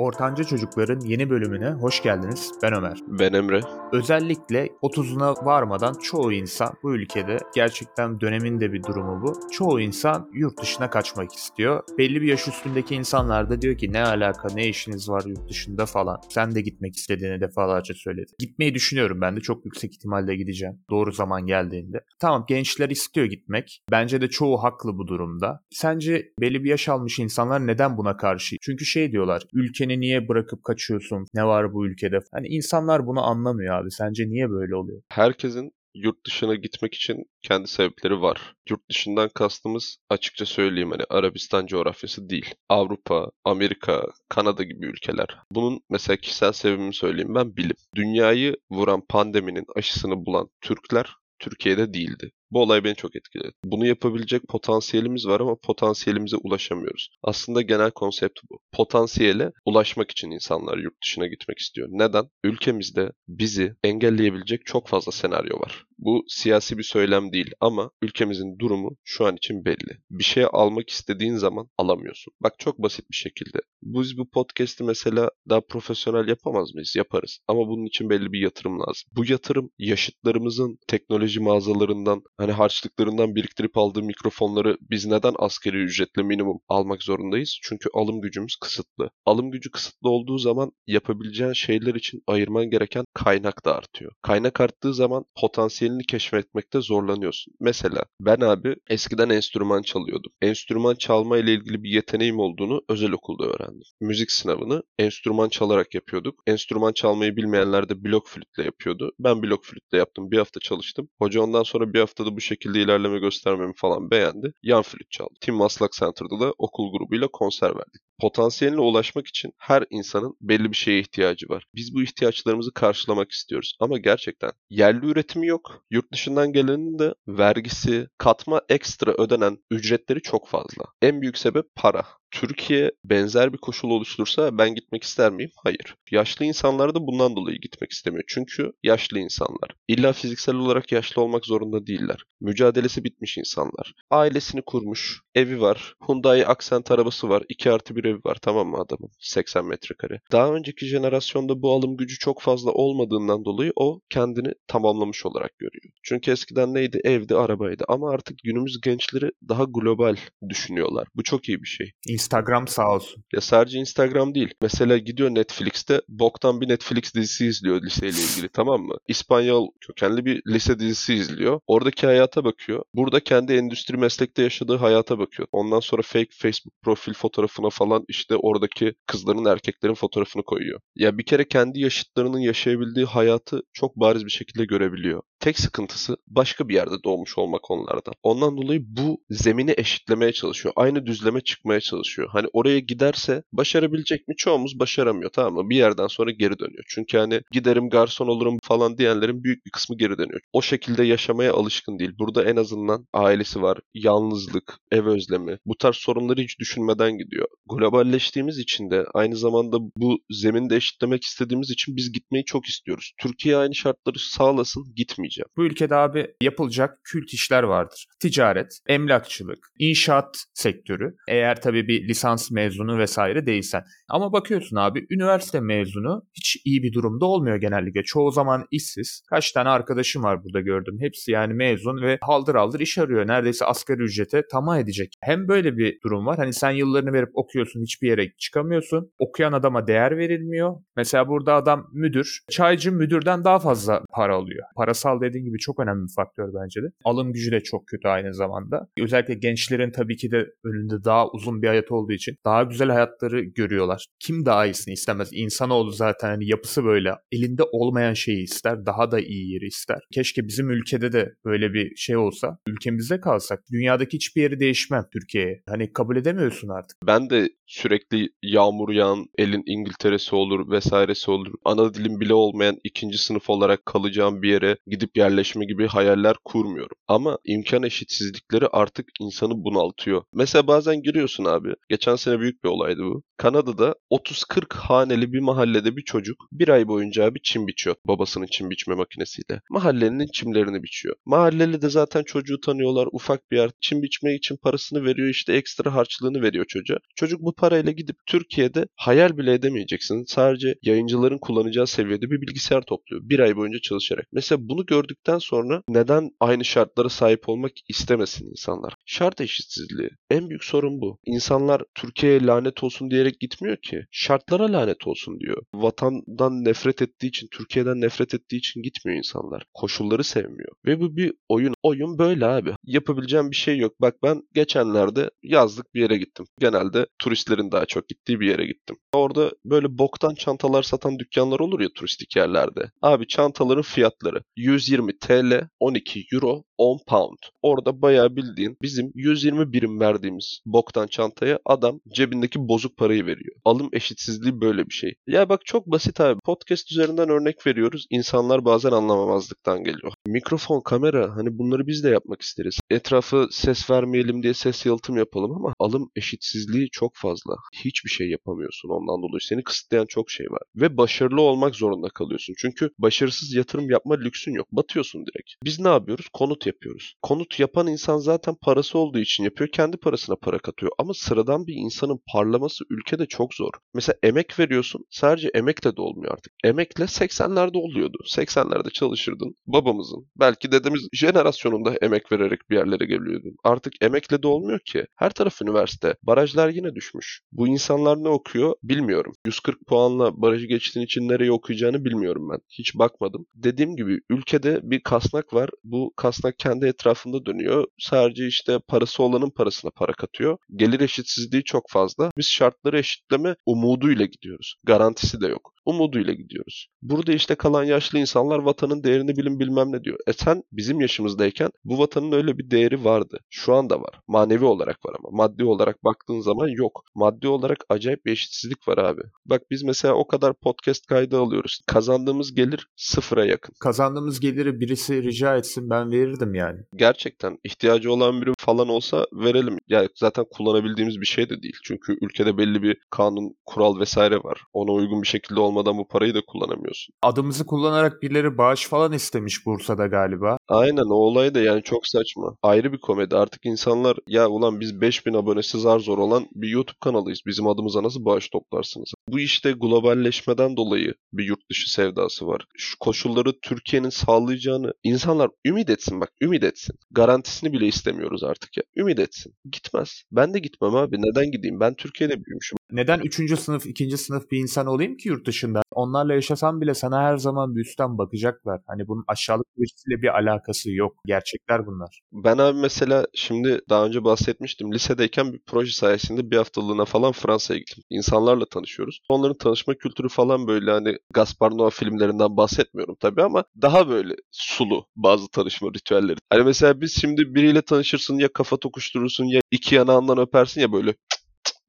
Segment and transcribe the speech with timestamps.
[0.00, 2.52] Ortanca Çocukların yeni bölümüne hoş geldiniz.
[2.62, 2.98] Ben Ömer.
[3.08, 3.60] Ben Emre.
[3.92, 9.50] Özellikle 30'una varmadan çoğu insan bu ülkede gerçekten dönemin de bir durumu bu.
[9.50, 11.82] Çoğu insan yurt dışına kaçmak istiyor.
[11.98, 15.86] Belli bir yaş üstündeki insanlar da diyor ki ne alaka ne işiniz var yurt dışında
[15.86, 16.20] falan.
[16.28, 18.32] Sen de gitmek istediğini defalarca söyledi.
[18.38, 20.78] Gitmeyi düşünüyorum ben de çok yüksek ihtimalle gideceğim.
[20.90, 22.00] Doğru zaman geldiğinde.
[22.18, 23.82] Tamam gençler istiyor gitmek.
[23.90, 25.60] Bence de çoğu haklı bu durumda.
[25.70, 28.56] Sence belli bir yaş almış insanlar neden buna karşı?
[28.60, 29.42] Çünkü şey diyorlar
[29.90, 31.26] ülkeni niye bırakıp kaçıyorsun?
[31.34, 32.20] Ne var bu ülkede?
[32.32, 33.90] Hani insanlar bunu anlamıyor abi.
[33.90, 35.02] Sence niye böyle oluyor?
[35.12, 38.54] Herkesin yurt dışına gitmek için kendi sebepleri var.
[38.70, 42.54] Yurt dışından kastımız açıkça söyleyeyim hani Arabistan coğrafyası değil.
[42.68, 45.26] Avrupa, Amerika, Kanada gibi ülkeler.
[45.52, 47.76] Bunun mesela kişisel sebebini söyleyeyim ben bilim.
[47.96, 52.30] Dünyayı vuran pandeminin aşısını bulan Türkler Türkiye'de değildi.
[52.50, 53.52] Bu olay beni çok etkiledi.
[53.64, 57.10] Bunu yapabilecek potansiyelimiz var ama potansiyelimize ulaşamıyoruz.
[57.22, 58.58] Aslında genel konsept bu.
[58.72, 61.88] Potansiyele ulaşmak için insanlar yurt dışına gitmek istiyor.
[61.90, 62.24] Neden?
[62.44, 65.84] Ülkemizde bizi engelleyebilecek çok fazla senaryo var.
[65.98, 69.98] Bu siyasi bir söylem değil ama ülkemizin durumu şu an için belli.
[70.10, 72.32] Bir şey almak istediğin zaman alamıyorsun.
[72.40, 73.58] Bak çok basit bir şekilde.
[73.82, 76.96] Biz bu podcast'i mesela daha profesyonel yapamaz mıyız?
[76.96, 77.38] Yaparız.
[77.48, 79.10] Ama bunun için belli bir yatırım lazım.
[79.16, 86.60] Bu yatırım yaşıtlarımızın teknoloji mağazalarından hani harçlıklarından biriktirip aldığı mikrofonları biz neden askeri ücretle minimum
[86.68, 87.58] almak zorundayız?
[87.62, 89.10] Çünkü alım gücümüz kısıtlı.
[89.26, 94.12] Alım gücü kısıtlı olduğu zaman yapabileceğin şeyler için ayırman gereken kaynak da artıyor.
[94.22, 97.54] Kaynak arttığı zaman potansiyelini keşfetmekte zorlanıyorsun.
[97.60, 100.32] Mesela ben abi eskiden enstrüman çalıyordum.
[100.42, 103.82] Enstrüman çalma ile ilgili bir yeteneğim olduğunu özel okulda öğrendim.
[104.00, 106.34] Müzik sınavını enstrüman çalarak yapıyorduk.
[106.46, 109.12] Enstrüman çalmayı bilmeyenler de blok flütle yapıyordu.
[109.18, 110.30] Ben blok flütle yaptım.
[110.30, 111.08] Bir hafta çalıştım.
[111.18, 114.52] Hoca ondan sonra bir haftada bu şekilde ilerleme göstermemi falan beğendi.
[114.62, 115.34] Yan flüt çaldı.
[115.40, 118.02] Tim Maslak Center'da da okul grubuyla konser verdik.
[118.20, 121.66] Potansiyeline ulaşmak için her insanın belli bir şeye ihtiyacı var.
[121.74, 123.76] Biz bu ihtiyaçlarımızı karşılamak istiyoruz.
[123.80, 125.84] Ama gerçekten yerli üretimi yok.
[125.90, 130.84] Yurt dışından gelenin de vergisi, katma ekstra ödenen ücretleri çok fazla.
[131.02, 132.04] En büyük sebep para.
[132.30, 135.50] Türkiye benzer bir koşul oluştursa ben gitmek ister miyim?
[135.64, 135.94] Hayır.
[136.10, 138.24] Yaşlı insanlar da bundan dolayı gitmek istemiyor.
[138.28, 139.70] Çünkü yaşlı insanlar.
[139.88, 142.22] İlla fiziksel olarak yaşlı olmak zorunda değiller.
[142.40, 143.94] Mücadelesi bitmiş insanlar.
[144.10, 148.76] Ailesini kurmuş, evi var, Hyundai Accent arabası var, 2 artı bir evi var tamam mı
[148.76, 149.10] adamın?
[149.18, 150.20] 80 metrekare.
[150.32, 155.94] Daha önceki jenerasyonda bu alım gücü çok fazla olmadığından dolayı o kendini tamamlamış olarak görüyor.
[156.02, 157.00] Çünkü eskiden neydi?
[157.04, 157.84] Evdi, arabaydı.
[157.88, 160.16] Ama artık günümüz gençleri daha global
[160.48, 161.08] düşünüyorlar.
[161.14, 161.92] Bu çok iyi bir şey.
[162.06, 163.24] Instagram sağ olsun.
[163.32, 164.54] Ya sadece Instagram değil.
[164.62, 168.94] Mesela gidiyor Netflix'te boktan bir Netflix dizisi izliyor liseyle ilgili tamam mı?
[169.08, 171.60] İspanyol kökenli bir lise dizisi izliyor.
[171.66, 172.82] Oradaki hayata bakıyor.
[172.94, 175.48] Burada kendi endüstri meslekte yaşadığı hayata bakıyor.
[175.52, 180.80] Ondan sonra fake Facebook profil fotoğrafına falan işte oradaki kızların erkeklerin fotoğrafını koyuyor.
[180.96, 185.22] Ya bir kere kendi yaşıtlarının yaşayabildiği hayatı çok bariz bir şekilde görebiliyor.
[185.40, 188.14] Tek sıkıntısı başka bir yerde doğmuş olmak onlardan.
[188.22, 190.72] Ondan dolayı bu zemini eşitlemeye çalışıyor.
[190.76, 192.28] Aynı düzleme çıkmaya çalışıyor.
[192.32, 194.34] Hani oraya giderse başarabilecek mi?
[194.36, 195.70] Çoğumuz başaramıyor tamam mı?
[195.70, 196.84] Bir yerden sonra geri dönüyor.
[196.88, 200.40] Çünkü hani giderim garson olurum falan diyenlerin büyük bir kısmı geri dönüyor.
[200.52, 202.10] O şekilde yaşamaya alışkın değil.
[202.18, 205.58] Burada en azından ailesi var, yalnızlık, ev özlemi.
[205.66, 207.46] Bu tarz sorunları hiç düşünmeden gidiyor.
[207.70, 213.12] Globalleştiğimiz için de aynı zamanda bu zemini de eşitlemek istediğimiz için biz gitmeyi çok istiyoruz.
[213.20, 214.94] Türkiye aynı şartları sağlasın
[215.30, 215.46] gitmeyeceğim.
[215.56, 218.06] Bu ülkede abi yapılacak kült işler vardır.
[218.20, 221.14] Ticaret, emlakçılık, inşaat sektörü.
[221.28, 223.82] Eğer tabii bir lisans mezunu vesaire değilsen.
[224.08, 228.02] Ama bakıyorsun abi üniversite mezunu hiç iyi bir durumda olmuyor genellikle.
[228.02, 229.22] Çoğu zaman işsiz.
[229.30, 230.96] Kaç tane arkadaşım var burada gördüm.
[231.00, 233.28] Hepsi yani mezun ve haldır haldır iş arıyor.
[233.28, 235.14] Neredeyse asgari ücrete tamah edecek.
[235.22, 236.36] Hem böyle bir durum var.
[236.36, 239.12] Hani sen yıllarını verip okuyorsun hiçbir yere çıkamıyorsun.
[239.18, 240.76] Okuyan adama değer verilmiyor.
[240.96, 242.40] Mesela burada adam müdür.
[242.50, 244.66] Çaycı müdürden daha fazla para alıyor.
[244.76, 246.86] Parasal dediğin gibi çok önemli bir faktör bence de.
[247.04, 248.88] Alım gücü de çok kötü aynı zamanda.
[249.00, 253.40] Özellikle gençlerin tabii ki de önünde daha uzun bir hayat olduğu için daha güzel hayatları
[253.40, 254.06] görüyorlar.
[254.20, 255.28] Kim daha iyisini istemez?
[255.32, 257.14] İnsanoğlu zaten hani yapısı böyle.
[257.32, 258.86] Elinde olmayan şeyi ister.
[258.86, 259.98] Daha da iyi yeri ister.
[260.12, 262.58] Keşke bizim ülkede de böyle bir şey olsa.
[262.66, 263.60] Ülkemizde kalsak.
[263.72, 265.62] Dünyadaki hiçbir yeri değişmem Türkiye'ye.
[265.68, 266.98] Hani kabul edemiyorsun artık.
[267.06, 271.52] Ben de sürekli yağmur yağan elin İngiltere'si olur vesairesi olur.
[271.64, 276.36] Ana dilim bile olmayan ikinci sınıf olarak kalacağım bir yere gidip gidip yerleşme gibi hayaller
[276.44, 276.96] kurmuyorum.
[277.08, 280.22] Ama imkan eşitsizlikleri artık insanı bunaltıyor.
[280.34, 281.74] Mesela bazen giriyorsun abi.
[281.88, 283.22] Geçen sene büyük bir olaydı bu.
[283.36, 287.96] Kanada'da 30-40 haneli bir mahallede bir çocuk bir ay boyunca abi çim biçiyor.
[288.06, 289.60] Babasının çim biçme makinesiyle.
[289.70, 291.16] Mahallenin çimlerini biçiyor.
[291.26, 293.08] Mahalleli de zaten çocuğu tanıyorlar.
[293.12, 293.70] Ufak bir yer.
[293.80, 296.98] Çim biçmek için parasını veriyor işte ekstra harçlığını veriyor çocuğa.
[297.16, 300.24] Çocuk bu parayla gidip Türkiye'de hayal bile edemeyeceksin.
[300.26, 303.22] Sadece yayıncıların kullanacağı seviyede bir bilgisayar topluyor.
[303.24, 304.26] Bir ay boyunca çalışarak.
[304.32, 308.94] Mesela bunu gördükten sonra neden aynı şartlara sahip olmak istemesin insanlar?
[309.06, 310.10] Şart eşitsizliği.
[310.30, 311.18] En büyük sorun bu.
[311.26, 314.04] İnsanlar Türkiye'ye lanet olsun diyerek gitmiyor ki.
[314.10, 315.62] Şartlara lanet olsun diyor.
[315.74, 319.64] Vatandan nefret ettiği için, Türkiye'den nefret ettiği için gitmiyor insanlar.
[319.74, 320.72] Koşulları sevmiyor.
[320.86, 321.74] Ve bu bir oyun.
[321.82, 322.74] Oyun böyle abi.
[322.84, 323.92] Yapabileceğim bir şey yok.
[324.00, 326.46] Bak ben geçenlerde yazlık bir yere gittim.
[326.60, 328.96] Genelde turistlerin daha çok gittiği bir yere gittim.
[329.12, 332.90] Orada böyle boktan çantalar satan dükkanlar olur ya turistik yerlerde.
[333.02, 334.42] Abi çantaların fiyatları
[334.90, 337.38] 120 TL, 12 Euro, 10 pound.
[337.62, 343.56] Orada bayağı bildiğin bizim 120 birim verdiğimiz boktan çantaya adam cebindeki bozuk parayı veriyor.
[343.64, 345.14] Alım eşitsizliği böyle bir şey.
[345.26, 346.40] Ya bak çok basit abi.
[346.44, 348.06] Podcast üzerinden örnek veriyoruz.
[348.10, 350.12] İnsanlar bazen anlamamazlıktan geliyor.
[350.26, 352.80] Mikrofon, kamera hani bunları biz de yapmak isteriz.
[352.90, 357.54] Etrafı ses vermeyelim diye ses yalıtım yapalım ama alım eşitsizliği çok fazla.
[357.84, 359.40] Hiçbir şey yapamıyorsun ondan dolayı.
[359.40, 360.62] Seni kısıtlayan çok şey var.
[360.76, 362.54] Ve başarılı olmak zorunda kalıyorsun.
[362.58, 364.68] Çünkü başarısız yatırım yapma lüksün yok.
[364.80, 365.50] Batıyorsun direkt.
[365.64, 366.28] Biz ne yapıyoruz?
[366.32, 367.14] Konut yapıyoruz.
[367.22, 369.70] Konut yapan insan zaten parası olduğu için yapıyor.
[369.70, 370.92] Kendi parasına para katıyor.
[370.98, 373.70] Ama sıradan bir insanın parlaması ülkede çok zor.
[373.94, 375.04] Mesela emek veriyorsun.
[375.10, 376.52] Sadece emekle de olmuyor artık.
[376.64, 378.18] Emekle 80'lerde oluyordu.
[378.36, 379.54] 80'lerde çalışırdın.
[379.66, 383.56] Babamızın, belki dedemiz jenerasyonunda emek vererek bir yerlere geliyordun.
[383.64, 385.06] Artık emekle de olmuyor ki.
[385.16, 386.14] Her taraf üniversite.
[386.22, 387.40] Barajlar yine düşmüş.
[387.52, 389.32] Bu insanlar ne okuyor bilmiyorum.
[389.46, 392.58] 140 puanla barajı geçtiğin için nereye okuyacağını bilmiyorum ben.
[392.68, 393.46] Hiç bakmadım.
[393.54, 395.70] Dediğim gibi ülkede bir kasnak var.
[395.84, 397.84] Bu kasnak kendi etrafında dönüyor.
[397.98, 400.58] Sadece işte parası olanın parasına para katıyor.
[400.76, 402.30] Gelir eşitsizliği çok fazla.
[402.38, 404.74] Biz şartları eşitleme umuduyla gidiyoruz.
[404.84, 406.88] Garantisi de yok umuduyla gidiyoruz.
[407.02, 410.18] Burada işte kalan yaşlı insanlar vatanın değerini bilin bilmem ne diyor.
[410.26, 413.38] E sen bizim yaşımızdayken bu vatanın öyle bir değeri vardı.
[413.50, 414.20] Şu anda var.
[414.28, 415.28] Manevi olarak var ama.
[415.44, 417.04] Maddi olarak baktığın zaman yok.
[417.14, 419.20] Maddi olarak acayip bir eşitsizlik var abi.
[419.46, 421.80] Bak biz mesela o kadar podcast kaydı alıyoruz.
[421.86, 423.74] Kazandığımız gelir sıfıra yakın.
[423.80, 426.78] Kazandığımız geliri birisi rica etsin ben verirdim yani.
[426.96, 429.78] Gerçekten ihtiyacı olan biri falan olsa verelim.
[429.88, 431.76] Yani zaten kullanabildiğimiz bir şey de değil.
[431.84, 434.62] Çünkü ülkede belli bir kanun, kural vesaire var.
[434.72, 437.14] Ona uygun bir şekilde olmadan bu parayı da kullanamıyorsun.
[437.22, 440.56] Adımızı kullanarak birileri bağış falan istemiş Bursa'da galiba.
[440.68, 442.56] Aynen o olay da yani çok saçma.
[442.62, 443.36] Ayrı bir komedi.
[443.36, 447.40] Artık insanlar ya ulan biz 5000 abonesi zar zor olan bir YouTube kanalıyız.
[447.46, 449.12] Bizim adımıza nasıl bağış toplarsınız?
[449.28, 452.66] Bu işte globalleşmeden dolayı bir yurt dışı sevdası var.
[452.76, 456.96] Şu koşulları Türkiye'nin sağlayacağını insanlar ümit etsin bak ümit etsin.
[457.10, 458.82] Garantisini bile istemiyoruz artık ya.
[458.96, 459.54] Ümit etsin.
[459.72, 460.22] Gitmez.
[460.32, 461.16] Ben de gitmem abi.
[461.18, 461.80] Neden gideyim?
[461.80, 462.79] Ben Türkiye'de büyümüşüm.
[462.92, 463.58] Neden 3.
[463.60, 464.18] sınıf, 2.
[464.18, 465.82] sınıf bir insan olayım ki yurt dışında?
[465.90, 468.80] Onlarla yaşasam bile sana her zaman bir üstten bakacaklar.
[468.86, 471.16] Hani bunun aşağılık birisiyle bir alakası yok.
[471.26, 472.20] Gerçekler bunlar.
[472.32, 474.92] Ben abi mesela şimdi daha önce bahsetmiştim.
[474.92, 478.04] Lisedeyken bir proje sayesinde bir haftalığına falan Fransa'ya gittim.
[478.10, 479.20] İnsanlarla tanışıyoruz.
[479.28, 485.06] Onların tanışma kültürü falan böyle hani Gaspar Noé filmlerinden bahsetmiyorum tabii ama daha böyle sulu
[485.16, 486.38] bazı tanışma ritüelleri.
[486.50, 491.14] Hani mesela biz şimdi biriyle tanışırsın ya kafa tokuşturursun ya iki yanağından öpersin ya böyle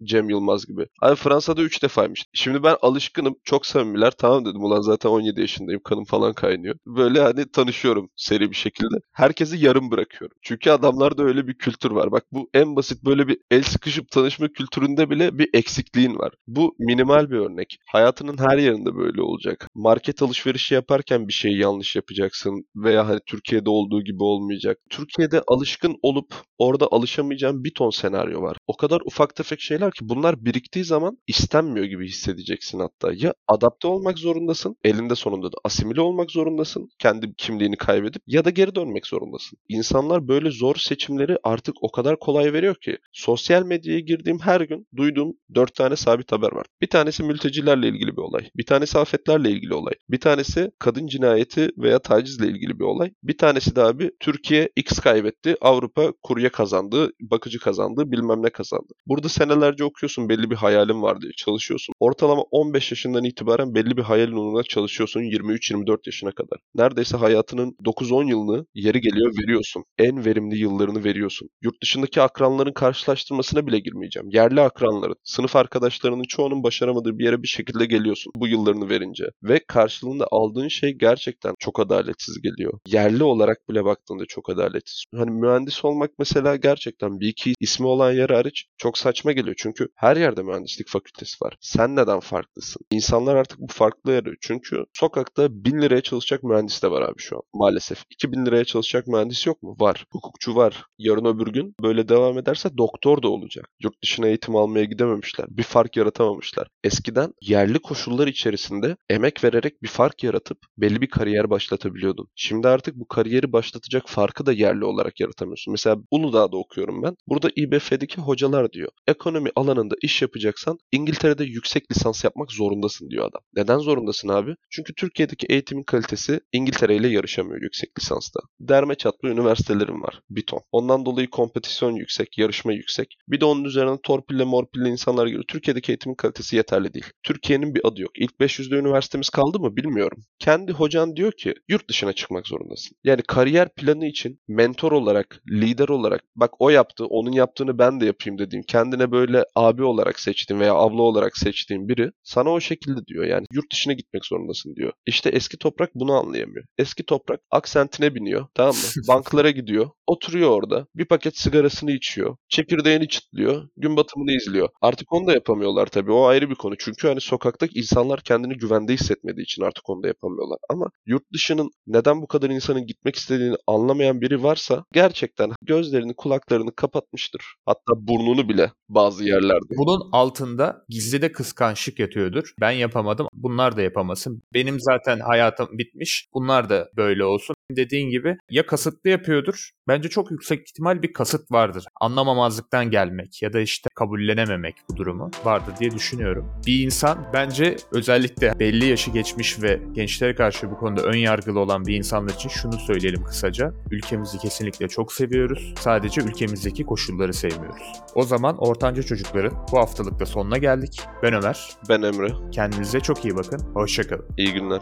[0.03, 0.85] Cem Yılmaz gibi.
[1.01, 2.25] Abi Fransa'da 3 defaymış.
[2.33, 3.35] Şimdi ben alışkınım.
[3.43, 4.11] Çok samimiler.
[4.11, 5.81] Tamam dedim ulan zaten 17 yaşındayım.
[5.83, 6.75] Kanım falan kaynıyor.
[6.85, 8.95] Böyle hani tanışıyorum seri bir şekilde.
[9.13, 10.37] Herkesi yarım bırakıyorum.
[10.41, 12.11] Çünkü adamlarda öyle bir kültür var.
[12.11, 16.33] Bak bu en basit böyle bir el sıkışıp tanışma kültüründe bile bir eksikliğin var.
[16.47, 17.77] Bu minimal bir örnek.
[17.91, 19.67] Hayatının her yerinde böyle olacak.
[19.75, 24.77] Market alışverişi yaparken bir şeyi yanlış yapacaksın veya hani Türkiye'de olduğu gibi olmayacak.
[24.89, 28.57] Türkiye'de alışkın olup orada alışamayacağın bir ton senaryo var.
[28.67, 33.11] O kadar ufak tefek şeyler ki bunlar biriktiği zaman istenmiyor gibi hissedeceksin hatta.
[33.13, 38.49] Ya adapte olmak zorundasın, elinde sonunda da asimile olmak zorundasın, kendi kimliğini kaybedip ya da
[38.49, 39.59] geri dönmek zorundasın.
[39.69, 44.87] İnsanlar böyle zor seçimleri artık o kadar kolay veriyor ki sosyal medyaya girdiğim her gün
[44.95, 46.65] duyduğum dört tane sabit haber var.
[46.81, 48.49] Bir tanesi mültecilerle ilgili bir olay.
[48.55, 49.93] Bir tanesi afetlerle ilgili olay.
[50.09, 53.11] Bir tanesi kadın cinayeti veya tacizle ilgili bir olay.
[53.23, 58.93] Bir tanesi de abi Türkiye X kaybetti, Avrupa kurye kazandı, bakıcı kazandı, bilmem ne kazandı.
[59.07, 61.93] Burada senelerce yıllarca okuyorsun belli bir hayalin var diye çalışıyorsun.
[61.99, 66.59] Ortalama 15 yaşından itibaren belli bir hayalin uğruna çalışıyorsun 23-24 yaşına kadar.
[66.75, 69.83] Neredeyse hayatının 9-10 yılını yeri geliyor veriyorsun.
[69.97, 71.49] En verimli yıllarını veriyorsun.
[71.61, 74.29] Yurt dışındaki akranların karşılaştırmasına bile girmeyeceğim.
[74.29, 79.25] Yerli akranların, sınıf arkadaşlarının çoğunun başaramadığı bir yere bir şekilde geliyorsun bu yıllarını verince.
[79.43, 82.79] Ve karşılığında aldığın şey gerçekten çok adaletsiz geliyor.
[82.87, 85.03] Yerli olarak bile baktığında çok adaletsiz.
[85.15, 89.55] Hani mühendis olmak mesela gerçekten bir iki ismi olan yer hariç çok saçma geliyor.
[89.61, 91.57] Çünkü her yerde mühendislik fakültesi var.
[91.59, 92.81] Sen neden farklısın?
[92.91, 94.35] İnsanlar artık bu farklı arıyor.
[94.41, 97.41] Çünkü sokakta bin liraya çalışacak mühendis de var abi şu an.
[97.53, 98.03] Maalesef.
[98.09, 99.75] 2000 liraya çalışacak mühendis yok mu?
[99.79, 100.05] Var.
[100.11, 100.85] Hukukçu var.
[100.97, 103.69] Yarın öbür gün böyle devam ederse doktor da olacak.
[103.83, 105.47] Yurt dışına eğitim almaya gidememişler.
[105.49, 106.67] Bir fark yaratamamışlar.
[106.83, 112.27] Eskiden yerli koşullar içerisinde emek vererek bir fark yaratıp belli bir kariyer başlatabiliyordun.
[112.35, 115.71] Şimdi artık bu kariyeri başlatacak farkı da yerli olarak yaratamıyorsun.
[115.71, 117.15] Mesela Uludağ'da okuyorum ben.
[117.27, 118.89] Burada İBF'deki hocalar diyor.
[119.07, 123.41] Ekonomi alanında iş yapacaksan İngiltere'de yüksek lisans yapmak zorundasın diyor adam.
[123.55, 124.55] Neden zorundasın abi?
[124.69, 128.39] Çünkü Türkiye'deki eğitimin kalitesi İngiltere ile yarışamıyor yüksek lisansta.
[128.59, 130.21] Derme çatma üniversitelerim var.
[130.29, 130.61] Bir ton.
[130.71, 133.17] Ondan dolayı kompetisyon yüksek, yarışma yüksek.
[133.27, 135.43] Bir de onun üzerine torpille morpille insanlar geliyor.
[135.47, 137.05] Türkiye'deki eğitimin kalitesi yeterli değil.
[137.23, 138.11] Türkiye'nin bir adı yok.
[138.15, 140.23] İlk 500'de üniversitemiz kaldı mı bilmiyorum.
[140.39, 142.97] Kendi hocan diyor ki yurt dışına çıkmak zorundasın.
[143.03, 148.05] Yani kariyer planı için mentor olarak, lider olarak bak o yaptı, onun yaptığını ben de
[148.05, 153.05] yapayım dediğim, kendine böyle abi olarak seçtiğin veya abla olarak seçtiğin biri sana o şekilde
[153.07, 153.25] diyor.
[153.25, 154.91] Yani yurt dışına gitmek zorundasın diyor.
[155.05, 156.65] İşte eski toprak bunu anlayamıyor.
[156.77, 158.81] Eski toprak aksentine biniyor tamam mı?
[159.07, 159.89] Banklara gidiyor.
[160.11, 160.87] Oturuyor orada.
[160.95, 162.35] Bir paket sigarasını içiyor.
[162.49, 163.69] Çekirdeğini çıtlıyor.
[163.77, 164.69] Gün batımını izliyor.
[164.81, 166.11] Artık onu da yapamıyorlar tabii.
[166.11, 166.75] O ayrı bir konu.
[166.79, 170.57] Çünkü hani sokaktaki insanlar kendini güvende hissetmediği için artık onu da yapamıyorlar.
[170.69, 176.75] Ama yurt dışının neden bu kadar insanın gitmek istediğini anlamayan biri varsa gerçekten gözlerini kulaklarını
[176.75, 177.41] kapatmıştır.
[177.65, 179.77] Hatta burnunu bile bazı yerlerde.
[179.77, 182.53] Bunun altında gizli de kıskançlık yatıyordur.
[182.61, 183.27] Ben yapamadım.
[183.33, 184.43] Bunlar da yapamasın.
[184.53, 186.27] Benim zaten hayatım bitmiş.
[186.33, 187.55] Bunlar da böyle olsun.
[187.71, 189.71] Dediğin gibi ya kasıtlı yapıyordur.
[190.01, 191.85] Bence çok yüksek ihtimal bir kasıt vardır.
[192.01, 196.61] Anlamamazlıktan gelmek ya da işte kabullenememek bu durumu vardır diye düşünüyorum.
[196.67, 201.85] Bir insan bence özellikle belli yaşı geçmiş ve gençlere karşı bu konuda ön yargılı olan
[201.85, 203.73] bir insanlar için şunu söyleyelim kısaca.
[203.91, 205.73] Ülkemizi kesinlikle çok seviyoruz.
[205.79, 207.91] Sadece ülkemizdeki koşulları sevmiyoruz.
[208.15, 211.01] O zaman ortanca çocukların bu haftalıkta sonuna geldik.
[211.23, 211.69] Ben Ömer.
[211.89, 212.29] Ben Emre.
[212.51, 213.59] Kendinize çok iyi bakın.
[213.73, 214.25] Hoşçakalın.
[214.37, 214.81] İyi günler.